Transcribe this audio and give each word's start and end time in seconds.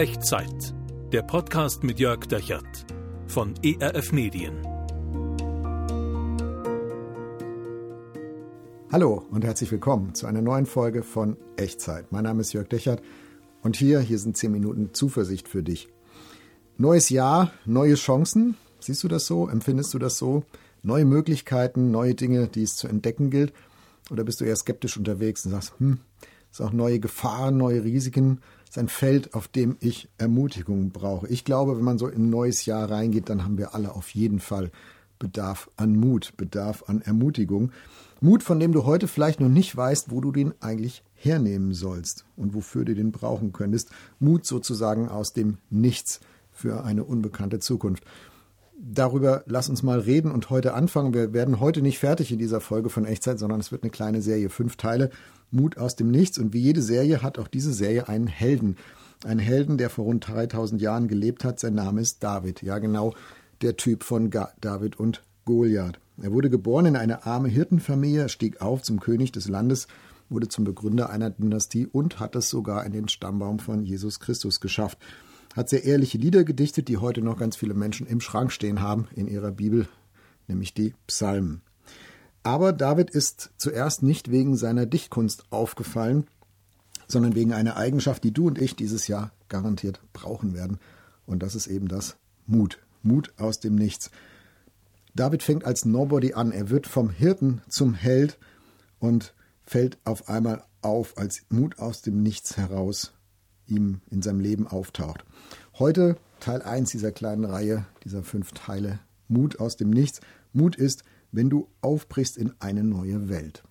Echtzeit. 0.00 0.74
Der 1.12 1.20
Podcast 1.20 1.84
mit 1.84 2.00
Jörg 2.00 2.24
Dechert 2.24 2.86
von 3.26 3.52
ERF 3.62 4.12
Medien. 4.12 4.66
Hallo 8.90 9.26
und 9.30 9.44
herzlich 9.44 9.70
willkommen 9.70 10.14
zu 10.14 10.26
einer 10.26 10.40
neuen 10.40 10.64
Folge 10.64 11.02
von 11.02 11.36
Echtzeit. 11.58 12.12
Mein 12.12 12.24
Name 12.24 12.40
ist 12.40 12.54
Jörg 12.54 12.66
Dechert 12.68 13.02
und 13.60 13.76
hier, 13.76 14.00
hier 14.00 14.18
sind 14.18 14.38
10 14.38 14.50
Minuten 14.50 14.94
Zuversicht 14.94 15.48
für 15.48 15.62
dich. 15.62 15.90
Neues 16.78 17.10
Jahr, 17.10 17.52
neue 17.66 17.96
Chancen. 17.96 18.56
Siehst 18.78 19.04
du 19.04 19.08
das 19.08 19.26
so? 19.26 19.48
Empfindest 19.48 19.92
du 19.92 19.98
das 19.98 20.16
so? 20.16 20.44
Neue 20.82 21.04
Möglichkeiten, 21.04 21.90
neue 21.90 22.14
Dinge, 22.14 22.48
die 22.48 22.62
es 22.62 22.74
zu 22.74 22.88
entdecken 22.88 23.28
gilt? 23.28 23.52
Oder 24.10 24.24
bist 24.24 24.40
du 24.40 24.46
eher 24.46 24.56
skeptisch 24.56 24.96
unterwegs 24.96 25.44
und 25.44 25.52
sagst, 25.52 25.78
hm, 25.78 25.98
es 26.50 26.62
auch 26.62 26.72
neue 26.72 27.00
Gefahren, 27.00 27.58
neue 27.58 27.84
Risiken? 27.84 28.40
Ist 28.70 28.78
ein 28.78 28.88
Feld, 28.88 29.34
auf 29.34 29.48
dem 29.48 29.76
ich 29.80 30.08
Ermutigung 30.16 30.90
brauche. 30.90 31.26
Ich 31.26 31.44
glaube, 31.44 31.76
wenn 31.76 31.82
man 31.82 31.98
so 31.98 32.06
in 32.06 32.26
ein 32.26 32.30
neues 32.30 32.66
Jahr 32.66 32.88
reingeht, 32.88 33.28
dann 33.28 33.42
haben 33.42 33.58
wir 33.58 33.74
alle 33.74 33.92
auf 33.96 34.10
jeden 34.10 34.38
Fall 34.38 34.70
Bedarf 35.18 35.68
an 35.76 35.96
Mut, 35.96 36.34
Bedarf 36.36 36.84
an 36.86 37.02
Ermutigung. 37.02 37.72
Mut, 38.20 38.44
von 38.44 38.60
dem 38.60 38.70
du 38.70 38.84
heute 38.84 39.08
vielleicht 39.08 39.40
noch 39.40 39.48
nicht 39.48 39.76
weißt, 39.76 40.12
wo 40.12 40.20
du 40.20 40.30
den 40.30 40.54
eigentlich 40.60 41.02
hernehmen 41.16 41.74
sollst 41.74 42.24
und 42.36 42.54
wofür 42.54 42.84
du 42.84 42.94
den 42.94 43.10
brauchen 43.10 43.52
könntest. 43.52 43.90
Mut 44.20 44.46
sozusagen 44.46 45.08
aus 45.08 45.32
dem 45.32 45.58
Nichts 45.70 46.20
für 46.52 46.84
eine 46.84 47.02
unbekannte 47.02 47.58
Zukunft. 47.58 48.04
Darüber 48.82 49.44
lass 49.46 49.68
uns 49.68 49.82
mal 49.82 49.98
reden 49.98 50.30
und 50.30 50.48
heute 50.48 50.72
anfangen. 50.72 51.12
Wir 51.12 51.34
werden 51.34 51.60
heute 51.60 51.82
nicht 51.82 51.98
fertig 51.98 52.32
in 52.32 52.38
dieser 52.38 52.62
Folge 52.62 52.88
von 52.88 53.04
Echtzeit, 53.04 53.38
sondern 53.38 53.60
es 53.60 53.72
wird 53.72 53.82
eine 53.82 53.90
kleine 53.90 54.22
Serie, 54.22 54.48
fünf 54.48 54.76
Teile, 54.76 55.10
Mut 55.50 55.76
aus 55.76 55.96
dem 55.96 56.10
Nichts. 56.10 56.38
Und 56.38 56.54
wie 56.54 56.60
jede 56.60 56.80
Serie 56.80 57.22
hat 57.22 57.38
auch 57.38 57.48
diese 57.48 57.74
Serie 57.74 58.08
einen 58.08 58.26
Helden. 58.26 58.76
Ein 59.22 59.38
Helden, 59.38 59.76
der 59.76 59.90
vor 59.90 60.06
rund 60.06 60.26
3000 60.26 60.80
Jahren 60.80 61.08
gelebt 61.08 61.44
hat. 61.44 61.60
Sein 61.60 61.74
Name 61.74 62.00
ist 62.00 62.22
David. 62.24 62.62
Ja, 62.62 62.78
genau 62.78 63.12
der 63.60 63.76
Typ 63.76 64.02
von 64.02 64.30
David 64.30 64.98
und 64.98 65.22
Goliath. 65.44 66.00
Er 66.22 66.32
wurde 66.32 66.48
geboren 66.48 66.86
in 66.86 66.96
eine 66.96 67.26
arme 67.26 67.48
Hirtenfamilie, 67.48 68.30
stieg 68.30 68.62
auf 68.62 68.80
zum 68.80 68.98
König 68.98 69.30
des 69.30 69.46
Landes, 69.46 69.88
wurde 70.30 70.48
zum 70.48 70.64
Begründer 70.64 71.10
einer 71.10 71.28
Dynastie 71.28 71.86
und 71.86 72.18
hat 72.18 72.34
es 72.34 72.48
sogar 72.48 72.86
in 72.86 72.92
den 72.92 73.08
Stammbaum 73.08 73.58
von 73.58 73.84
Jesus 73.84 74.20
Christus 74.20 74.58
geschafft. 74.58 74.96
Hat 75.54 75.68
sehr 75.68 75.84
ehrliche 75.84 76.18
Lieder 76.18 76.44
gedichtet, 76.44 76.88
die 76.88 76.98
heute 76.98 77.22
noch 77.22 77.38
ganz 77.38 77.56
viele 77.56 77.74
Menschen 77.74 78.06
im 78.06 78.20
Schrank 78.20 78.52
stehen 78.52 78.80
haben 78.80 79.08
in 79.14 79.26
ihrer 79.26 79.50
Bibel, 79.50 79.88
nämlich 80.46 80.74
die 80.74 80.94
Psalmen. 81.06 81.62
Aber 82.42 82.72
David 82.72 83.10
ist 83.10 83.50
zuerst 83.56 84.02
nicht 84.02 84.30
wegen 84.30 84.56
seiner 84.56 84.86
Dichtkunst 84.86 85.44
aufgefallen, 85.50 86.26
sondern 87.06 87.34
wegen 87.34 87.52
einer 87.52 87.76
Eigenschaft, 87.76 88.24
die 88.24 88.32
du 88.32 88.46
und 88.46 88.58
ich 88.60 88.76
dieses 88.76 89.08
Jahr 89.08 89.32
garantiert 89.48 90.00
brauchen 90.12 90.54
werden. 90.54 90.78
Und 91.26 91.42
das 91.42 91.54
ist 91.54 91.66
eben 91.66 91.88
das 91.88 92.16
Mut. 92.46 92.78
Mut 93.02 93.32
aus 93.36 93.60
dem 93.60 93.74
Nichts. 93.74 94.10
David 95.14 95.42
fängt 95.42 95.64
als 95.64 95.84
Nobody 95.84 96.34
an. 96.34 96.52
Er 96.52 96.70
wird 96.70 96.86
vom 96.86 97.10
Hirten 97.10 97.62
zum 97.68 97.94
Held 97.94 98.38
und 99.00 99.34
fällt 99.64 99.98
auf 100.04 100.28
einmal 100.28 100.64
auf, 100.82 101.18
als 101.18 101.42
Mut 101.48 101.78
aus 101.78 102.02
dem 102.02 102.22
Nichts 102.22 102.56
heraus 102.56 103.12
ihm 103.70 104.00
in 104.10 104.22
seinem 104.22 104.40
Leben 104.40 104.66
auftaucht. 104.66 105.24
Heute 105.78 106.16
Teil 106.40 106.62
1 106.62 106.90
dieser 106.90 107.12
kleinen 107.12 107.44
Reihe, 107.44 107.86
dieser 108.04 108.22
fünf 108.22 108.52
Teile. 108.52 109.00
Mut 109.28 109.60
aus 109.60 109.76
dem 109.76 109.90
Nichts. 109.90 110.20
Mut 110.52 110.76
ist, 110.76 111.04
wenn 111.32 111.50
du 111.50 111.68
aufbrichst 111.80 112.36
in 112.36 112.52
eine 112.58 112.82
neue 112.82 113.28
Welt. 113.28 113.62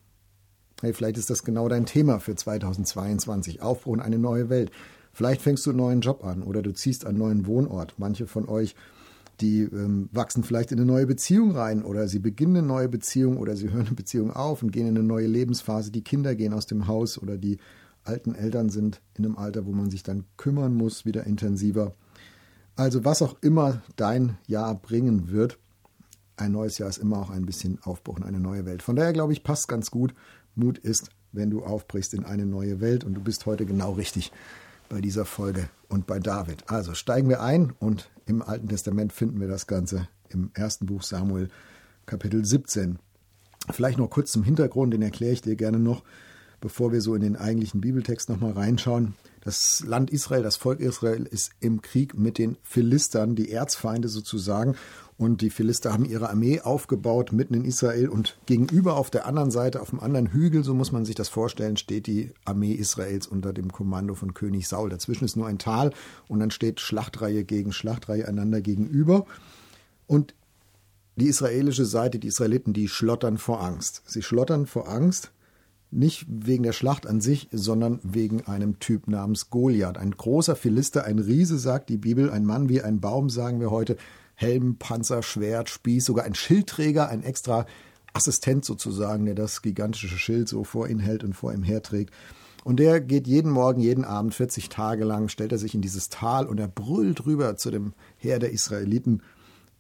Hey, 0.82 0.94
vielleicht 0.94 1.18
ist 1.18 1.30
das 1.30 1.44
genau 1.44 1.68
dein 1.68 1.86
Thema 1.86 2.20
für 2.20 2.36
2022. 2.36 3.62
Aufbruch 3.62 3.96
in 3.96 4.00
eine 4.00 4.18
neue 4.18 4.50
Welt. 4.50 4.72
Vielleicht 5.12 5.42
fängst 5.42 5.66
du 5.66 5.72
einen 5.72 5.80
neuen 5.80 6.02
Job 6.02 6.24
an 6.24 6.44
oder 6.44 6.62
du 6.62 6.74
ziehst 6.74 7.06
einen 7.06 7.18
neuen 7.18 7.46
Wohnort. 7.46 7.96
Manche 7.98 8.28
von 8.28 8.48
euch 8.48 8.76
die 9.42 9.62
ähm, 9.62 10.10
wachsen 10.12 10.44
vielleicht 10.44 10.72
in 10.72 10.80
eine 10.80 10.86
neue 10.86 11.06
Beziehung 11.06 11.52
rein 11.52 11.84
oder 11.84 12.08
sie 12.08 12.20
beginnen 12.20 12.58
eine 12.58 12.68
neue 12.68 12.90
Beziehung 12.90 13.38
oder 13.38 13.56
sie 13.56 13.72
hören 13.72 13.88
eine 13.88 13.96
Beziehung 13.96 14.32
auf 14.32 14.64
und 14.64 14.72
gehen 14.72 14.88
in 14.88 14.98
eine 14.98 15.06
neue 15.06 15.28
Lebensphase. 15.28 15.92
Die 15.92 16.04
Kinder 16.04 16.36
gehen 16.36 16.54
aus 16.54 16.66
dem 16.66 16.88
Haus 16.88 17.18
oder 17.18 17.38
die 17.38 17.58
alten 18.10 18.34
Eltern 18.34 18.70
sind 18.70 19.02
in 19.14 19.24
einem 19.24 19.38
Alter, 19.38 19.68
wo 19.68 19.72
man 19.72 19.92
sich 19.92 20.02
dann 20.02 20.26
kümmern 20.36 20.74
muss, 20.74 21.06
wieder 21.06 21.26
intensiver. 21.26 21.94
Also 22.76 23.06
was 23.06 23.22
auch 23.22 23.38
immer 23.42 23.84
dein 23.98 24.38
Jahr 24.48 24.74
bringen 24.74 25.30
wird, 25.30 25.60
ein 26.38 26.54
neues 26.54 26.80
Jahr 26.80 26.90
ist 26.90 26.98
immer 26.98 27.20
auch 27.20 27.30
ein 27.30 27.46
bisschen 27.46 27.78
Aufbruch 27.84 28.18
in 28.18 28.24
eine 28.24 28.40
neue 28.40 28.66
Welt. 28.66 28.82
Von 28.82 28.96
daher 28.96 29.14
glaube 29.14 29.34
ich, 29.34 29.44
passt 29.44 29.68
ganz 29.68 29.92
gut. 29.92 30.16
Mut 30.56 30.80
ist, 30.80 31.10
wenn 31.32 31.52
du 31.52 31.64
aufbrichst 31.64 32.16
in 32.16 32.26
eine 32.26 32.48
neue 32.48 32.82
Welt 32.82 33.04
und 33.04 33.14
du 33.14 33.22
bist 33.22 33.46
heute 33.46 33.68
genau 33.68 33.92
richtig 33.92 34.32
bei 34.88 35.02
dieser 35.02 35.26
Folge 35.26 35.70
und 35.88 36.08
bei 36.08 36.18
David. 36.18 36.64
Also 36.68 36.96
steigen 36.96 37.30
wir 37.30 37.44
ein 37.44 37.74
und 37.78 38.10
im 38.26 38.42
Alten 38.42 38.70
Testament 38.70 39.14
finden 39.14 39.40
wir 39.40 39.48
das 39.48 39.68
Ganze 39.68 40.08
im 40.30 40.50
ersten 40.56 40.88
Buch 40.88 41.04
Samuel, 41.04 41.50
Kapitel 42.08 42.44
17. 42.44 42.98
Vielleicht 43.70 44.00
noch 44.00 44.10
kurz 44.10 44.32
zum 44.32 44.44
Hintergrund, 44.44 44.94
den 44.94 45.04
erkläre 45.04 45.34
ich 45.34 45.42
dir 45.42 45.56
gerne 45.56 45.78
noch, 45.78 46.04
bevor 46.62 46.92
wir 46.92 47.02
so 47.02 47.16
in 47.16 47.22
den 47.22 47.36
eigentlichen 47.36 47.82
Bibeltext 47.82 48.30
nochmal 48.30 48.54
reinschauen. 48.54 49.16
Das 49.42 49.84
Land 49.86 50.12
Israel, 50.12 50.44
das 50.44 50.58
Volk 50.58 50.80
Israel 50.80 51.26
ist 51.26 51.52
im 51.60 51.82
Krieg 51.82 52.18
mit 52.18 52.38
den 52.38 52.58
Philistern, 52.62 53.36
die 53.36 53.52
Erzfeinde 53.52 54.10
sozusagen. 54.10 54.76
Und 55.18 55.42
die 55.42 55.50
Philister 55.50 55.92
haben 55.92 56.06
ihre 56.06 56.30
Armee 56.30 56.62
aufgebaut 56.62 57.34
mitten 57.34 57.54
in 57.54 57.66
Israel 57.66 58.08
und 58.10 58.38
gegenüber 58.46 58.96
auf 58.96 59.10
der 59.10 59.26
anderen 59.26 59.52
Seite, 59.52 59.82
auf 59.82 59.90
dem 59.90 60.00
anderen 60.00 60.28
Hügel, 60.28 60.64
so 60.64 60.74
muss 60.74 60.92
man 60.92 61.04
sich 61.04 61.16
das 61.16 61.28
vorstellen, 61.28 61.78
steht 61.78 62.08
die 62.08 62.32
Armee 62.46 62.72
Israels 62.72 63.28
unter 63.28 63.52
dem 63.52 63.72
Kommando 63.72 64.16
von 64.16 64.34
König 64.34 64.68
Saul. 64.68 64.90
Dazwischen 64.90 65.26
ist 65.26 65.36
nur 65.36 65.48
ein 65.48 65.58
Tal 65.58 65.92
und 66.28 66.40
dann 66.40 66.52
steht 66.52 66.80
Schlachtreihe 66.80 67.44
gegen 67.44 67.74
Schlachtreihe 67.74 68.28
einander 68.28 68.62
gegenüber. 68.62 69.26
Und 70.08 70.34
die 71.18 71.28
israelische 71.28 71.86
Seite, 71.86 72.18
die 72.18 72.28
Israeliten, 72.28 72.72
die 72.72 72.88
schlottern 72.88 73.38
vor 73.38 73.62
Angst. 73.62 74.04
Sie 74.06 74.22
schlottern 74.22 74.68
vor 74.68 74.88
Angst, 74.88 75.32
nicht 75.92 76.26
wegen 76.30 76.64
der 76.64 76.74
Schlacht 76.74 77.08
an 77.08 77.20
sich, 77.20 77.48
sondern 77.52 78.00
wegen 78.04 78.46
einem 78.46 78.80
Typ 78.80 79.08
namens 79.08 79.50
Goliath. 79.50 79.98
Ein 79.98 80.12
großer 80.12 80.56
Philister, 80.56 81.06
ein 81.06 81.20
Riese, 81.20 81.58
sagt 81.58 81.90
die 81.90 81.98
Bibel, 81.98 82.30
ein 82.30 82.46
Mann 82.46 82.70
wie 82.70 82.82
ein 82.82 83.00
Baum, 83.00 83.30
sagen 83.30 83.60
wir 83.60 83.72
heute, 83.72 83.98
Helm, 84.36 84.78
Panzer, 84.78 85.24
Schwert, 85.24 85.70
Spieß, 85.70 86.06
sogar 86.06 86.26
ein 86.26 86.36
Schildträger, 86.36 87.10
ein 87.10 87.24
extra 87.24 87.66
Assistent 88.14 88.66
sozusagen, 88.66 89.26
der 89.26 89.36
das 89.36 89.62
gigantische 89.62 90.18
Schild 90.18 90.48
so 90.48 90.64
vor 90.64 90.88
ihn 90.88 91.00
hält 91.00 91.24
und 91.24 91.34
vor 91.34 91.54
ihm 91.54 91.64
herträgt. 91.64 92.14
Und 92.64 92.80
der 92.80 93.02
geht 93.02 93.28
jeden 93.28 93.52
Morgen, 93.52 93.82
jeden 93.82 94.06
Abend, 94.06 94.36
40 94.36 94.70
Tage 94.70 95.06
lang, 95.06 95.28
stellt 95.28 95.52
er 95.52 95.58
sich 95.58 95.74
in 95.74 95.82
dieses 95.82 96.10
Tal 96.10 96.46
und 96.46 96.60
er 96.60 96.68
brüllt 96.68 97.26
rüber 97.26 97.58
zu 97.58 97.72
dem 97.72 97.94
Heer 98.18 98.40
der 98.40 98.52
Israeliten 98.52 99.24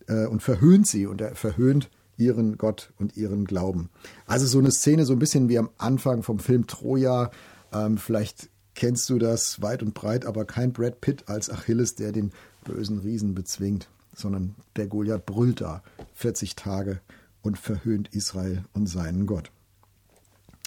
äh, 0.07 0.25
und 0.25 0.41
verhöhnt 0.41 0.87
sie 0.87 1.05
und 1.05 1.21
er 1.21 1.35
verhöhnt 1.35 1.89
ihren 2.19 2.57
Gott 2.57 2.93
und 2.99 3.17
ihren 3.17 3.45
Glauben. 3.45 3.89
Also 4.27 4.45
so 4.45 4.59
eine 4.59 4.71
Szene, 4.71 5.05
so 5.05 5.13
ein 5.13 5.19
bisschen 5.19 5.49
wie 5.49 5.57
am 5.57 5.69
Anfang 5.77 6.23
vom 6.23 6.39
Film 6.39 6.67
Troja. 6.67 7.31
Ähm, 7.73 7.97
vielleicht 7.97 8.49
kennst 8.75 9.09
du 9.09 9.17
das 9.17 9.61
weit 9.61 9.81
und 9.81 9.93
breit, 9.93 10.25
aber 10.25 10.45
kein 10.45 10.73
Brad 10.73 11.01
Pitt 11.01 11.29
als 11.29 11.49
Achilles, 11.49 11.95
der 11.95 12.11
den 12.11 12.31
bösen 12.63 12.99
Riesen 12.99 13.33
bezwingt 13.35 13.89
sondern 14.19 14.55
der 14.75 14.87
Goliath 14.87 15.25
brüllt 15.25 15.61
da 15.61 15.81
40 16.13 16.55
Tage 16.55 17.01
und 17.41 17.57
verhöhnt 17.57 18.09
Israel 18.13 18.65
und 18.73 18.87
seinen 18.87 19.25
Gott. 19.25 19.51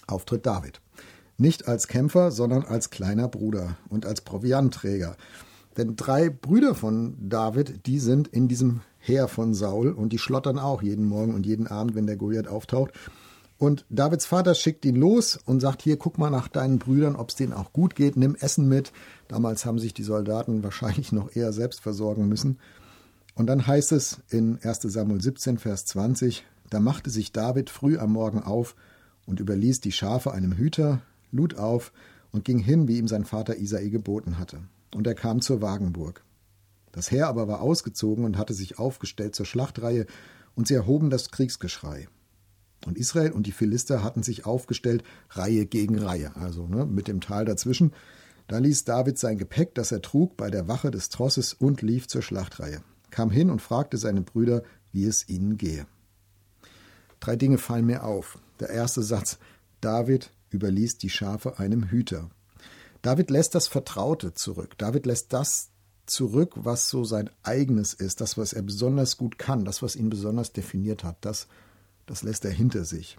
Auftritt 0.07 0.47
David. 0.47 0.81
Nicht 1.39 1.69
als 1.69 1.89
Kämpfer, 1.89 2.31
sondern 2.31 2.65
als 2.65 2.91
kleiner 2.91 3.29
Bruder 3.29 3.77
und 3.89 4.07
als 4.07 4.23
Proviantträger. 4.23 5.17
Denn 5.77 5.97
drei 5.97 6.29
Brüder 6.29 6.75
von 6.75 7.17
David, 7.29 7.87
die 7.87 7.99
sind 7.99 8.29
in 8.29 8.49
diesem 8.49 8.81
Heer 9.05 9.27
von 9.27 9.53
Saul 9.53 9.91
und 9.91 10.13
die 10.13 10.19
schlottern 10.19 10.59
auch 10.59 10.81
jeden 10.81 11.05
Morgen 11.05 11.35
und 11.35 11.45
jeden 11.45 11.67
Abend, 11.67 11.95
wenn 11.95 12.07
der 12.07 12.17
Goliath 12.17 12.47
auftaucht. 12.47 12.93
Und 13.59 13.85
Davids 13.91 14.27
Vater 14.27 14.55
schickt 14.55 14.85
ihn 14.85 14.97
los 14.97 15.39
und 15.45 15.61
sagt, 15.61 15.83
hier, 15.83 15.97
guck 15.97 16.19
mal 16.19 16.31
nach 16.31 16.49
deinen 16.49 16.79
Brüdern, 16.79 17.17
ob 17.17 17.31
es 17.31 17.37
denen 17.37 17.53
auch 17.53 17.73
gut 17.73 17.95
geht, 17.95 18.17
nimm 18.17 18.37
Essen 18.37 18.69
mit. 18.69 18.93
Damals 19.29 19.67
haben 19.67 19.79
sich 19.79 19.93
die 19.93 20.03
Soldaten 20.03 20.63
wahrscheinlich 20.63 21.13
noch 21.13 21.35
eher 21.35 21.53
selbst 21.53 21.81
versorgen 21.81 22.29
müssen. 22.29 22.59
Und 23.35 23.47
dann 23.47 23.67
heißt 23.67 23.93
es 23.93 24.19
in 24.31 24.59
1 24.63 24.83
Samuel 24.83 25.21
17, 25.21 25.59
Vers 25.59 25.87
20, 25.87 26.45
da 26.71 26.81
machte 26.81 27.11
sich 27.11 27.33
David 27.33 27.71
früh 27.71 27.99
am 27.99 28.13
Morgen 28.13 28.43
auf 28.43 28.77
und 29.27 29.41
überließ 29.41 29.81
die 29.81 29.93
Schafe 29.93 30.33
einem 30.33 30.53
Hüter, 30.53 31.03
lud 31.31 31.57
auf 31.57 31.93
und 32.31 32.45
ging 32.45 32.59
hin, 32.59 32.89
wie 32.89 32.99
ihm 32.99 33.09
sein 33.09 33.25
Vater 33.25 33.59
Isai 33.59 33.89
geboten 33.89 34.39
hatte. 34.39 34.59
Und 34.95 35.07
er 35.07 35.15
kam 35.15 35.41
zur 35.41 35.63
Wagenburg. 35.63 36.23
Das 36.93 37.11
Heer 37.11 37.29
aber 37.29 37.49
war 37.49 37.61
ausgezogen 37.61 38.25
und 38.25 38.39
hatte 38.39 38.55
sich 38.55 38.79
aufgestellt 38.79 39.35
zur 39.35 39.47
Schlachtreihe, 39.47 40.07
und 40.55 40.69
sie 40.69 40.75
erhoben 40.75 41.09
das 41.09 41.31
Kriegsgeschrei. 41.31 42.09
Und 42.87 42.99
Israel 42.99 43.33
und 43.33 43.47
die 43.47 43.53
Philister 43.53 44.05
hatten 44.05 44.23
sich 44.23 44.45
aufgestellt, 44.45 45.03
Reihe 45.31 45.67
gegen 45.67 45.99
Reihe, 45.99 46.37
also 46.37 46.67
ne, 46.67 46.85
mit 46.85 47.09
dem 47.09 47.21
Tal 47.21 47.47
dazwischen. 47.47 47.93
Da 48.49 48.59
ließ 48.59 48.85
David 48.85 49.19
sein 49.19 49.39
Gepäck, 49.39 49.75
das 49.75 49.93
er 49.93 50.03
trug, 50.03 50.37
bei 50.37 50.51
der 50.51 50.69
Wache 50.69 50.91
des 50.91 51.09
Trosses 51.09 51.55
und 51.55 51.81
lief 51.81 52.07
zur 52.07 52.23
Schlachtreihe 52.23 52.83
kam 53.13 53.31
hin 53.31 53.51
und 53.51 53.63
fragte 53.63 53.97
seine 53.99 54.23
Brüder, 54.23 54.65
wie 54.91 55.05
es 55.05 55.29
ihnen 55.29 55.57
gehe. 55.57 55.87
Drei 57.21 57.37
Dinge 57.37 57.59
fallen 57.59 57.87
mir 57.87 58.03
auf. 58.03 58.41
Der 58.59 58.71
erste 58.71 59.03
Satz, 59.03 59.39
David 59.81 60.33
überließ 60.51 60.99
die 60.99 61.11
Schafe 61.11 61.61
einem 61.61 61.85
Hüter. 61.85 62.31
David 63.03 63.31
lässt 63.31 63.55
das 63.55 63.69
Vertraute 63.69 64.35
zurück. 64.35 64.77
David 64.79 65.07
lässt 65.07 65.33
das 65.33 65.71
zurück, 66.07 66.53
was 66.57 66.89
so 66.89 67.05
sein 67.05 67.31
eigenes 67.43 67.95
ist, 67.95 68.21
das, 68.21 68.37
was 68.37 68.53
er 68.53 68.63
besonders 68.63 69.17
gut 69.17 69.39
kann, 69.39 69.65
das, 69.65 69.83
was 69.83 69.97
ihn 69.97 70.11
besonders 70.11 70.53
definiert 70.53 71.05
hat, 71.05 71.17
das, 71.21 71.47
das 72.07 72.23
lässt 72.23 72.45
er 72.45 72.51
hinter 72.51 72.85
sich. 72.85 73.19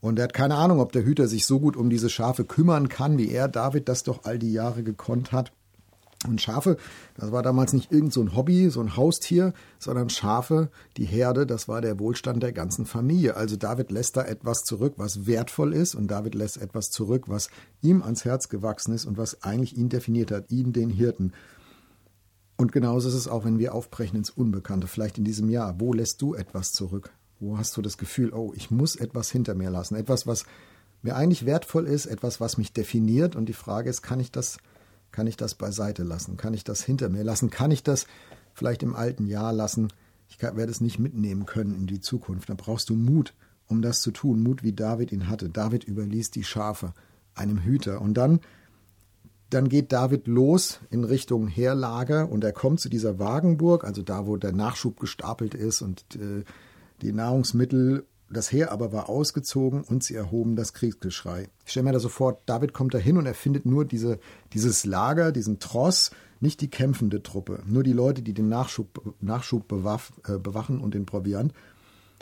Und 0.00 0.18
er 0.18 0.24
hat 0.24 0.34
keine 0.34 0.54
Ahnung, 0.54 0.80
ob 0.80 0.92
der 0.92 1.04
Hüter 1.04 1.26
sich 1.26 1.44
so 1.44 1.58
gut 1.58 1.76
um 1.76 1.90
diese 1.90 2.08
Schafe 2.08 2.44
kümmern 2.44 2.88
kann, 2.88 3.18
wie 3.18 3.30
er 3.30 3.48
David 3.48 3.88
das 3.88 4.04
doch 4.04 4.24
all 4.24 4.38
die 4.38 4.52
Jahre 4.52 4.84
gekonnt 4.84 5.32
hat. 5.32 5.52
Und 6.26 6.40
Schafe, 6.40 6.76
das 7.14 7.30
war 7.30 7.44
damals 7.44 7.72
nicht 7.72 7.92
irgend 7.92 8.12
so 8.12 8.20
ein 8.20 8.34
Hobby, 8.34 8.70
so 8.70 8.80
ein 8.80 8.96
Haustier, 8.96 9.52
sondern 9.78 10.10
Schafe, 10.10 10.68
die 10.96 11.04
Herde, 11.04 11.46
das 11.46 11.68
war 11.68 11.80
der 11.80 12.00
Wohlstand 12.00 12.42
der 12.42 12.52
ganzen 12.52 12.86
Familie. 12.86 13.36
Also 13.36 13.56
David 13.56 13.92
lässt 13.92 14.16
da 14.16 14.24
etwas 14.24 14.64
zurück, 14.64 14.94
was 14.96 15.26
wertvoll 15.26 15.72
ist 15.72 15.94
und 15.94 16.10
David 16.10 16.34
lässt 16.34 16.60
etwas 16.60 16.90
zurück, 16.90 17.24
was 17.28 17.50
ihm 17.82 18.02
ans 18.02 18.24
Herz 18.24 18.48
gewachsen 18.48 18.94
ist 18.94 19.04
und 19.04 19.16
was 19.16 19.44
eigentlich 19.44 19.76
ihn 19.76 19.90
definiert 19.90 20.32
hat, 20.32 20.50
ihn, 20.50 20.72
den 20.72 20.90
Hirten. 20.90 21.32
Und 22.56 22.72
genauso 22.72 23.08
ist 23.08 23.14
es 23.14 23.28
auch, 23.28 23.44
wenn 23.44 23.60
wir 23.60 23.72
aufbrechen 23.72 24.18
ins 24.18 24.30
Unbekannte, 24.30 24.88
vielleicht 24.88 25.18
in 25.18 25.24
diesem 25.24 25.48
Jahr. 25.48 25.76
Wo 25.78 25.92
lässt 25.92 26.20
du 26.20 26.34
etwas 26.34 26.72
zurück? 26.72 27.12
Wo 27.38 27.56
hast 27.56 27.76
du 27.76 27.82
das 27.82 27.98
Gefühl, 27.98 28.32
oh, 28.32 28.52
ich 28.56 28.72
muss 28.72 28.96
etwas 28.96 29.30
hinter 29.30 29.54
mir 29.54 29.70
lassen? 29.70 29.94
Etwas, 29.94 30.26
was 30.26 30.44
mir 31.02 31.14
eigentlich 31.14 31.46
wertvoll 31.46 31.86
ist, 31.86 32.06
etwas, 32.06 32.40
was 32.40 32.58
mich 32.58 32.72
definiert. 32.72 33.36
Und 33.36 33.48
die 33.48 33.52
Frage 33.52 33.88
ist, 33.88 34.02
kann 34.02 34.18
ich 34.18 34.32
das 34.32 34.58
kann 35.18 35.26
ich 35.26 35.36
das 35.36 35.56
beiseite 35.56 36.04
lassen? 36.04 36.36
Kann 36.36 36.54
ich 36.54 36.62
das 36.62 36.80
hinter 36.80 37.08
mir 37.08 37.24
lassen? 37.24 37.50
Kann 37.50 37.72
ich 37.72 37.82
das 37.82 38.06
vielleicht 38.54 38.84
im 38.84 38.94
alten 38.94 39.26
Jahr 39.26 39.52
lassen? 39.52 39.88
Ich 40.28 40.40
werde 40.40 40.70
es 40.70 40.80
nicht 40.80 41.00
mitnehmen 41.00 41.44
können 41.44 41.74
in 41.74 41.88
die 41.88 41.98
Zukunft. 41.98 42.48
Da 42.48 42.54
brauchst 42.54 42.88
du 42.88 42.94
Mut, 42.94 43.34
um 43.66 43.82
das 43.82 44.00
zu 44.00 44.12
tun. 44.12 44.44
Mut, 44.44 44.62
wie 44.62 44.72
David 44.72 45.10
ihn 45.10 45.26
hatte. 45.26 45.48
David 45.48 45.82
überließ 45.82 46.30
die 46.30 46.44
Schafe 46.44 46.94
einem 47.34 47.64
Hüter. 47.64 48.00
Und 48.00 48.14
dann, 48.14 48.38
dann 49.50 49.68
geht 49.68 49.90
David 49.90 50.28
los 50.28 50.78
in 50.88 51.02
Richtung 51.02 51.48
Heerlager 51.48 52.30
und 52.30 52.44
er 52.44 52.52
kommt 52.52 52.78
zu 52.78 52.88
dieser 52.88 53.18
Wagenburg, 53.18 53.82
also 53.82 54.02
da, 54.02 54.24
wo 54.28 54.36
der 54.36 54.52
Nachschub 54.52 55.00
gestapelt 55.00 55.54
ist 55.54 55.82
und 55.82 56.04
äh, 56.14 56.44
die 57.02 57.12
Nahrungsmittel 57.12 58.06
das 58.30 58.52
Heer 58.52 58.72
aber 58.72 58.92
war 58.92 59.08
ausgezogen 59.08 59.82
und 59.82 60.04
sie 60.04 60.14
erhoben 60.14 60.56
das 60.56 60.74
Kriegsgeschrei. 60.74 61.48
Ich 61.64 61.70
stelle 61.70 61.84
mir 61.84 61.92
da 61.92 62.00
sofort, 62.00 62.42
David 62.46 62.72
kommt 62.72 62.94
da 62.94 62.98
hin 62.98 63.16
und 63.16 63.26
er 63.26 63.34
findet 63.34 63.64
nur 63.64 63.84
diese, 63.84 64.18
dieses 64.52 64.84
Lager, 64.84 65.32
diesen 65.32 65.58
Tross, 65.58 66.10
nicht 66.40 66.60
die 66.60 66.70
kämpfende 66.70 67.22
Truppe, 67.22 67.62
nur 67.66 67.82
die 67.82 67.92
Leute, 67.92 68.22
die 68.22 68.34
den 68.34 68.48
Nachschub, 68.48 69.14
Nachschub 69.20 69.66
bewaff, 69.66 70.12
äh, 70.26 70.38
bewachen 70.38 70.80
und 70.80 70.94
den 70.94 71.06
Proviant. 71.06 71.52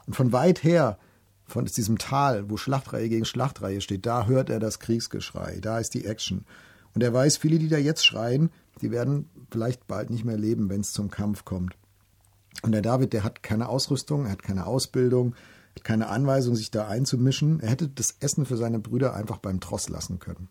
Und 0.07 0.15
von 0.15 0.33
weit 0.33 0.63
her, 0.63 0.99
von 1.47 1.65
diesem 1.65 1.99
Tal, 1.99 2.49
wo 2.51 2.57
Schlachtreihe 2.57 3.09
gegen 3.09 3.25
Schlachtreihe 3.25 3.81
steht, 3.81 4.07
da 4.07 4.27
hört 4.27 4.49
er 4.51 4.59
das 4.59 4.79
Kriegsgeschrei, 4.79 5.59
da 5.61 5.79
ist 5.79 5.95
die 5.95 6.05
Action. 6.05 6.45
Und 6.95 7.03
er 7.03 7.13
weiß, 7.13 7.37
viele, 7.37 7.59
die 7.59 7.69
da 7.69 7.79
jetzt 7.79 8.07
schreien, 8.07 8.51
die 8.81 8.91
werden 8.91 9.29
vielleicht 9.51 9.87
bald 9.87 10.11
nicht 10.11 10.25
mehr 10.25 10.39
leben, 10.39 10.71
wenn 10.71 10.81
es 10.81 10.93
zum 10.93 11.11
Kampf 11.11 11.45
kommt. 11.45 11.77
Und 12.63 12.73
der 12.73 12.83
David, 12.83 13.13
der 13.13 13.23
hat 13.23 13.43
keine 13.43 13.69
Ausrüstung, 13.69 14.25
er 14.25 14.33
hat 14.33 14.43
keine 14.43 14.67
Ausbildung, 14.67 15.35
keine 15.85 16.09
Anweisung, 16.09 16.57
sich 16.57 16.71
da 16.71 16.89
einzumischen. 16.89 17.61
Er 17.61 17.71
hätte 17.71 17.89
das 17.89 18.17
Essen 18.21 18.47
für 18.47 18.57
seine 18.57 18.79
Brüder 18.79 19.15
einfach 19.15 19.39
beim 19.39 19.61
Tross 19.61 19.89
lassen 19.89 20.19
können. 20.19 20.49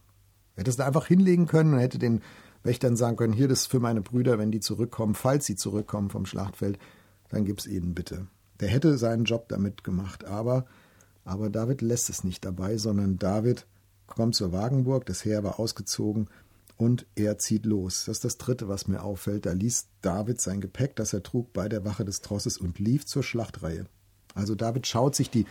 Er 0.56 0.62
hätte 0.62 0.72
es 0.72 0.78
da 0.78 0.86
einfach 0.86 1.08
hinlegen 1.08 1.48
können 1.48 1.74
und 1.74 1.80
hätte 1.80 2.00
den 2.00 2.22
Wächtern 2.64 2.96
sagen 2.96 3.18
können, 3.18 3.34
hier, 3.34 3.48
das 3.48 3.62
ist 3.62 3.72
für 3.72 3.80
meine 3.80 4.02
Brüder, 4.02 4.40
wenn 4.40 4.52
die 4.52 4.60
zurückkommen, 4.60 5.14
falls 5.14 5.46
sie 5.46 5.56
zurückkommen 5.56 6.10
vom 6.10 6.26
Schlachtfeld, 6.26 6.80
dann 7.30 7.46
gib's 7.46 7.68
ihnen 7.68 7.94
bitte. 7.94 8.28
Der 8.60 8.70
hätte 8.70 8.98
seinen 8.98 9.26
Job 9.26 9.50
damit 9.50 9.84
gemacht, 9.84 10.26
aber, 10.26 10.66
aber 11.24 11.50
David 11.50 11.82
lässt 11.82 12.10
es 12.10 12.24
nicht 12.24 12.44
dabei, 12.46 12.78
sondern 12.78 13.20
David 13.20 13.68
kommt 14.08 14.36
zur 14.36 14.52
Wagenburg, 14.52 15.06
das 15.06 15.26
Heer 15.26 15.44
war 15.44 15.60
ausgezogen 15.60 16.30
und 16.78 17.06
er 17.16 17.38
zieht 17.38 17.66
los. 17.66 18.06
Das 18.06 18.18
ist 18.18 18.26
das 18.26 18.38
Dritte, 18.38 18.68
was 18.68 18.88
mir 18.88 19.04
auffällt. 19.04 19.46
Da 19.46 19.54
ließ 19.54 19.88
David 20.02 20.42
sein 20.42 20.62
Gepäck, 20.62 20.96
das 20.96 21.14
er 21.14 21.24
trug, 21.24 21.54
bei 21.54 21.70
der 21.70 21.86
Wache 21.86 22.06
des 22.06 22.22
Trosses 22.22 22.58
und 22.58 22.80
lief 22.80 23.06
zur 23.06 23.24
Schlachtreihe. 23.24 23.86
Also 24.36 24.54
David 24.54 24.86
schaut 24.86 25.16
sich 25.16 25.30
die, 25.30 25.46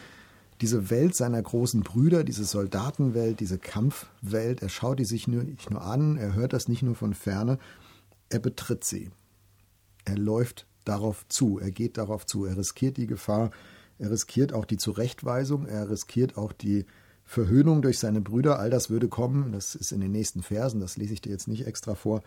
diese 0.61 0.91
Welt 0.91 1.17
seiner 1.17 1.43
großen 1.43 1.83
Brüder, 1.83 2.23
diese 2.23 2.45
Soldatenwelt, 2.45 3.41
diese 3.41 3.59
Kampfwelt, 3.59 4.63
er 4.63 4.69
schaut 4.69 5.01
die 5.01 5.05
sich 5.05 5.27
nur, 5.27 5.43
nicht 5.43 5.71
nur 5.71 5.83
an, 5.83 6.17
er 6.17 6.35
hört 6.35 6.53
das 6.53 6.69
nicht 6.69 6.83
nur 6.83 6.95
von 6.95 7.15
ferne, 7.15 7.59
er 8.29 8.39
betritt 8.39 8.85
sie. 8.85 9.11
Er 10.05 10.17
läuft 10.17 10.67
darauf 10.85 11.27
zu, 11.29 11.59
er 11.59 11.71
geht 11.71 11.97
darauf 11.97 12.27
zu, 12.27 12.45
er 12.45 12.57
riskiert 12.57 12.99
die 12.99 13.07
Gefahr, 13.07 13.51
er 13.99 14.11
riskiert 14.11 14.53
auch 14.53 14.65
die 14.65 14.77
Zurechtweisung, 14.77 15.67
er 15.67 15.89
riskiert 15.91 16.37
auch 16.37 16.53
die 16.53 16.85
Verhöhnung 17.25 17.81
durch 17.81 17.99
seine 17.99 18.21
Brüder, 18.21 18.59
all 18.59 18.71
das 18.71 18.91
würde 18.91 19.09
kommen, 19.09 19.53
das 19.53 19.75
ist 19.75 19.93
in 19.93 20.01
den 20.01 20.13
nächsten 20.13 20.43
Versen, 20.43 20.81
das 20.81 20.97
lese 20.97 21.15
ich 21.15 21.23
dir 21.23 21.31
jetzt 21.31 21.49
nicht 21.49 21.67
extra 21.67 21.95
vor. 21.95 22.23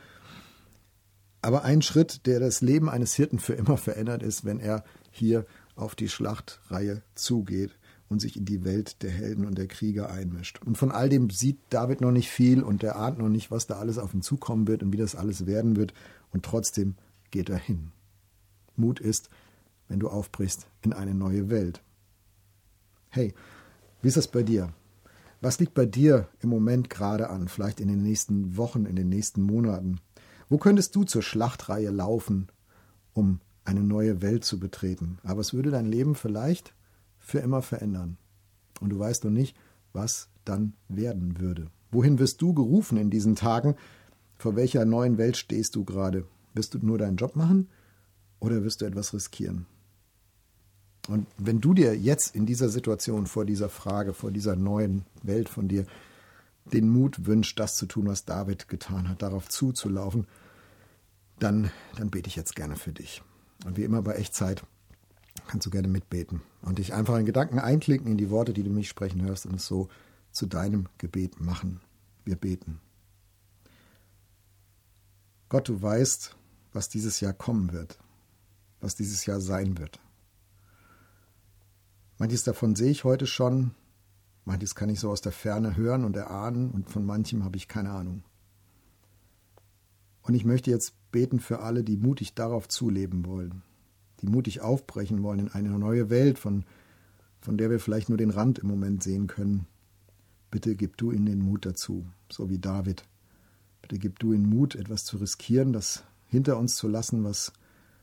Aber 1.42 1.64
ein 1.64 1.84
Schritt, 1.84 2.26
der 2.26 2.40
das 2.40 2.62
Leben 2.62 2.90
eines 2.90 3.14
Hirten 3.14 3.38
für 3.38 3.54
immer 3.54 3.78
verändert, 3.78 4.24
ist, 4.24 4.44
wenn 4.44 4.60
er 4.60 4.84
hier 5.12 5.46
auf 5.78 5.96
die 5.96 6.10
Schlachtreihe 6.10 7.02
zugeht 7.16 7.78
und 8.10 8.20
sich 8.20 8.38
in 8.38 8.46
die 8.46 8.64
Welt 8.64 9.04
der 9.04 9.12
Helden 9.12 9.46
und 9.46 9.58
der 9.58 9.68
Krieger 9.68 10.10
einmischt. 10.10 10.62
Und 10.66 10.78
von 10.78 10.92
all 10.92 11.10
dem 11.10 11.30
sieht 11.30 11.60
David 11.70 12.02
noch 12.02 12.12
nicht 12.12 12.30
viel 12.30 12.64
und 12.64 12.84
er 12.84 12.96
ahnt 12.96 13.20
noch 13.20 13.30
nicht, 13.30 13.52
was 13.52 13.68
da 13.68 13.78
alles 13.78 13.98
auf 13.98 14.14
ihn 14.14 14.22
zukommen 14.22 14.68
wird 14.68 14.84
und 14.84 14.94
wie 14.94 14.98
das 14.98 15.16
alles 15.16 15.46
werden 15.46 15.76
wird. 15.76 15.94
Und 16.32 16.44
trotzdem 16.44 16.96
geht 17.32 17.50
er 17.50 17.58
hin. 17.58 17.92
Mut 18.76 19.00
ist, 19.00 19.30
wenn 19.88 20.00
du 20.00 20.10
aufbrichst 20.10 20.68
in 20.82 20.94
eine 20.94 21.14
neue 21.14 21.50
Welt. 21.50 21.82
Hey, 23.10 23.34
wie 24.02 24.08
ist 24.08 24.18
das 24.18 24.28
bei 24.28 24.44
dir? 24.44 24.74
Was 25.42 25.60
liegt 25.60 25.74
bei 25.74 25.86
dir 25.86 26.28
im 26.40 26.50
Moment 26.50 26.90
gerade 26.90 27.30
an, 27.30 27.48
vielleicht 27.48 27.80
in 27.80 27.88
den 27.88 28.02
nächsten 28.02 28.58
Wochen, 28.58 28.86
in 28.86 28.96
den 28.96 29.10
nächsten 29.10 29.42
Monaten? 29.42 30.00
Wo 30.50 30.58
könntest 30.58 30.96
du 30.96 31.04
zur 31.04 31.22
Schlachtreihe 31.22 31.90
laufen, 31.90 32.48
um 33.14 33.40
eine 33.68 33.84
neue 33.84 34.22
Welt 34.22 34.46
zu 34.46 34.60
betreten. 34.60 35.20
Aber 35.24 35.42
es 35.42 35.54
würde 35.54 35.72
dein 35.72 35.86
Leben 35.86 36.16
vielleicht 36.16 36.74
für 37.20 37.40
immer 37.40 37.62
verändern. 37.62 38.18
Und 38.80 38.90
du 38.90 39.00
weißt 39.00 39.26
noch 39.26 39.32
nicht, 39.32 39.58
was 39.92 40.30
dann 40.46 40.74
werden 40.88 41.40
würde. 41.40 41.68
Wohin 41.92 42.18
wirst 42.18 42.42
du 42.42 42.54
gerufen 42.54 42.98
in 42.98 43.10
diesen 43.10 43.36
Tagen? 43.36 43.76
Vor 44.38 44.56
welcher 44.56 44.86
neuen 44.86 45.18
Welt 45.18 45.36
stehst 45.36 45.76
du 45.76 45.84
gerade? 45.84 46.26
Wirst 46.54 46.74
du 46.74 46.80
nur 46.80 46.98
deinen 46.98 47.18
Job 47.18 47.36
machen 47.36 47.68
oder 48.40 48.64
wirst 48.64 48.82
du 48.82 48.86
etwas 48.86 49.14
riskieren? 49.14 49.66
Und 51.10 51.28
wenn 51.38 51.60
du 51.60 51.74
dir 51.74 51.96
jetzt 51.96 52.36
in 52.36 52.46
dieser 52.46 52.70
Situation, 52.70 53.28
vor 53.28 53.46
dieser 53.46 53.70
Frage, 53.70 54.14
vor 54.14 54.32
dieser 54.32 54.56
neuen 54.56 55.06
Welt 55.24 55.50
von 55.50 55.68
dir, 55.68 55.86
den 56.66 56.90
Mut 56.90 57.26
wünscht, 57.26 57.60
das 57.60 57.76
zu 57.76 57.86
tun, 57.86 58.08
was 58.08 58.26
David 58.26 58.68
getan 58.68 59.10
hat, 59.10 59.22
darauf 59.22 59.50
zuzulaufen, 59.50 60.28
dann, 61.40 61.72
dann 61.96 62.10
bete 62.10 62.28
ich 62.28 62.36
jetzt 62.36 62.56
gerne 62.56 62.76
für 62.76 62.92
dich. 62.92 63.22
Und 63.66 63.78
wie 63.78 63.84
immer 63.84 64.02
bei 64.02 64.14
Echtzeit 64.14 64.64
kannst 65.48 65.66
du 65.66 65.70
gerne 65.70 65.88
mitbeten 65.88 66.42
und 66.62 66.78
dich 66.78 66.94
einfach 66.94 67.18
in 67.18 67.26
Gedanken 67.26 67.60
einklinken 67.60 68.12
in 68.12 68.18
die 68.18 68.30
Worte, 68.30 68.54
die 68.54 68.64
du 68.64 68.70
mich 68.70 68.90
sprechen 68.90 69.22
hörst 69.24 69.46
und 69.46 69.56
es 69.56 69.66
so 69.66 69.88
zu 70.32 70.46
deinem 70.46 70.88
Gebet 70.98 71.40
machen. 71.40 71.82
Wir 72.26 72.36
beten. 72.36 72.80
Gott, 75.50 75.70
du 75.70 75.82
weißt, 75.82 76.36
was 76.74 76.90
dieses 76.90 77.22
Jahr 77.22 77.34
kommen 77.34 77.72
wird, 77.72 77.98
was 78.82 78.96
dieses 78.96 79.26
Jahr 79.26 79.40
sein 79.40 79.78
wird. 79.78 80.00
Manches 82.18 82.44
davon 82.44 82.76
sehe 82.76 82.92
ich 82.92 83.04
heute 83.04 83.28
schon, 83.28 83.72
manches 84.44 84.76
kann 84.76 84.90
ich 84.90 85.00
so 85.00 85.10
aus 85.10 85.22
der 85.22 85.32
Ferne 85.32 85.78
hören 85.78 86.04
und 86.04 86.18
erahnen 86.18 86.72
und 86.72 86.90
von 86.90 87.06
manchem 87.06 87.44
habe 87.44 87.58
ich 87.58 87.68
keine 87.68 87.92
Ahnung. 87.92 88.24
Und 90.24 90.34
ich 90.34 90.44
möchte 90.44 90.70
jetzt 90.70 90.94
beten 91.12 91.40
für 91.40 91.60
alle, 91.60 91.84
die 91.84 91.98
mutig 91.98 92.34
darauf 92.34 92.68
zuleben 92.68 93.26
wollen, 93.26 93.62
die 94.22 94.28
mutig 94.28 94.62
aufbrechen 94.62 95.24
wollen 95.24 95.40
in 95.40 95.50
eine 95.50 95.70
neue 95.78 96.10
Welt, 96.10 96.40
von, 96.40 96.66
von 97.42 97.58
der 97.58 97.70
wir 97.70 97.80
vielleicht 97.80 98.10
nur 98.10 98.18
den 98.18 98.30
Rand 98.30 98.60
im 98.60 98.68
Moment 98.68 99.04
sehen 99.04 99.28
können. 99.28 99.66
Bitte 100.52 100.76
gib 100.76 100.98
du 100.98 101.12
ihnen 101.12 101.26
den 101.26 101.40
Mut 101.40 101.66
dazu, 101.66 102.06
so 102.32 102.50
wie 102.50 102.60
David. 102.60 103.04
Bitte 103.82 104.00
gib 104.00 104.20
du 104.20 104.34
ihnen 104.34 104.50
Mut, 104.50 104.76
etwas 104.76 105.06
zu 105.06 105.18
riskieren, 105.18 105.74
das 105.74 106.04
hinter 106.28 106.58
uns 106.58 106.76
zu 106.76 106.88
lassen, 106.88 107.24
was, 107.24 107.54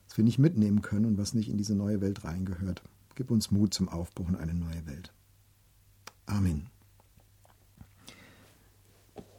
was 0.08 0.16
wir 0.16 0.25
nicht 0.25 0.38
mitnehmen 0.38 0.82
können 0.82 1.06
und 1.06 1.18
was 1.18 1.34
nicht 1.34 1.49
in 1.49 1.58
diese 1.58 1.75
neue 1.75 2.00
Welt 2.00 2.25
reingehört. 2.25 2.82
Gib 3.14 3.30
uns 3.30 3.50
Mut 3.50 3.75
zum 3.75 3.88
Aufbruch 3.88 4.28
in 4.28 4.37
eine 4.37 4.54
neue 4.54 4.87
Welt. 4.87 5.12
Amen. 6.26 6.74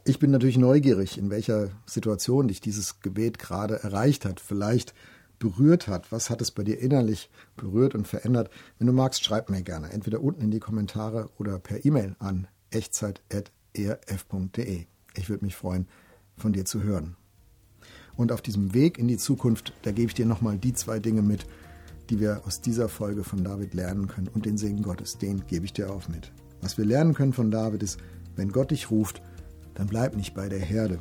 Ich 0.08 0.20
bin 0.20 0.30
natürlich 0.30 0.56
neugierig, 0.56 1.18
in 1.18 1.30
welcher 1.30 1.70
Situation 1.84 2.46
dich 2.46 2.60
dieses 2.60 3.00
Gebet 3.00 3.40
gerade 3.40 3.82
erreicht 3.82 4.24
hat, 4.24 4.38
vielleicht 4.38 4.94
berührt 5.40 5.88
hat. 5.88 6.12
Was 6.12 6.30
hat 6.30 6.40
es 6.40 6.52
bei 6.52 6.62
dir 6.62 6.78
innerlich 6.78 7.28
berührt 7.56 7.96
und 7.96 8.06
verändert? 8.06 8.48
Wenn 8.78 8.86
du 8.86 8.92
magst, 8.92 9.24
schreib 9.24 9.50
mir 9.50 9.62
gerne, 9.62 9.90
entweder 9.90 10.20
unten 10.20 10.42
in 10.42 10.52
die 10.52 10.60
Kommentare 10.60 11.28
oder 11.38 11.58
per 11.58 11.84
E-Mail 11.84 12.14
an 12.20 12.46
echtzeit.erf.de. 12.70 14.84
Ich 15.16 15.28
würde 15.28 15.44
mich 15.44 15.56
freuen, 15.56 15.88
von 16.36 16.52
dir 16.52 16.64
zu 16.64 16.84
hören. 16.84 17.16
Und 18.14 18.30
auf 18.30 18.42
diesem 18.42 18.74
Weg 18.74 18.98
in 18.98 19.08
die 19.08 19.18
Zukunft, 19.18 19.72
da 19.82 19.90
gebe 19.90 20.06
ich 20.06 20.14
dir 20.14 20.26
nochmal 20.26 20.56
die 20.56 20.72
zwei 20.72 21.00
Dinge 21.00 21.22
mit, 21.22 21.48
die 22.10 22.20
wir 22.20 22.42
aus 22.46 22.60
dieser 22.60 22.88
Folge 22.88 23.24
von 23.24 23.42
David 23.42 23.74
lernen 23.74 24.06
können. 24.06 24.28
Und 24.28 24.46
den 24.46 24.56
Segen 24.56 24.82
Gottes, 24.82 25.18
den 25.18 25.48
gebe 25.48 25.64
ich 25.64 25.72
dir 25.72 25.90
auch 25.90 26.06
mit. 26.06 26.30
Was 26.60 26.78
wir 26.78 26.84
lernen 26.84 27.12
können 27.12 27.32
von 27.32 27.50
David 27.50 27.82
ist, 27.82 27.98
wenn 28.36 28.52
Gott 28.52 28.70
dich 28.70 28.92
ruft, 28.92 29.20
dann 29.76 29.86
bleib 29.86 30.16
nicht 30.16 30.34
bei 30.34 30.48
der 30.48 30.58
Herde. 30.58 30.98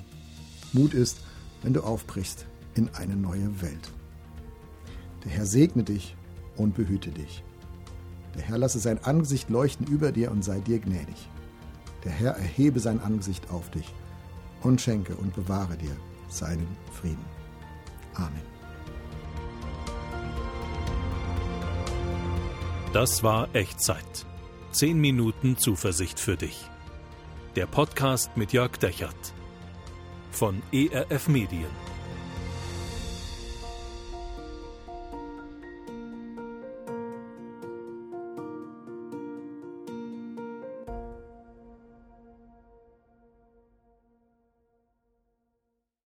Mut 0.73 0.93
ist, 0.93 1.17
wenn 1.63 1.73
du 1.73 1.81
aufbrichst 1.81 2.45
in 2.75 2.89
eine 2.93 3.15
neue 3.15 3.61
Welt. 3.61 3.91
Der 5.23 5.31
Herr 5.31 5.45
segne 5.45 5.83
dich 5.83 6.15
und 6.55 6.75
behüte 6.75 7.09
dich. 7.09 7.43
Der 8.35 8.43
Herr 8.43 8.57
lasse 8.57 8.79
sein 8.79 9.03
Angesicht 9.03 9.49
leuchten 9.49 9.87
über 9.87 10.11
dir 10.11 10.31
und 10.31 10.43
sei 10.43 10.59
dir 10.59 10.79
gnädig. 10.79 11.29
Der 12.03 12.11
Herr 12.11 12.33
erhebe 12.33 12.79
sein 12.79 12.99
Angesicht 12.99 13.49
auf 13.49 13.71
dich 13.71 13.91
und 14.61 14.81
schenke 14.81 15.15
und 15.15 15.33
bewahre 15.33 15.77
dir 15.77 15.95
seinen 16.29 16.67
Frieden. 16.91 17.25
Amen. 18.13 18.55
Das 22.93 23.23
war 23.23 23.53
Echtzeit. 23.53 24.25
Zehn 24.71 24.99
Minuten 24.99 25.57
Zuversicht 25.57 26.19
für 26.19 26.37
dich. 26.37 26.69
Der 27.55 27.67
Podcast 27.67 28.35
mit 28.35 28.51
Jörg 28.51 28.77
Dechert 28.79 29.33
von 30.29 30.61
ERF 30.73 31.29
Medien. 31.29 31.84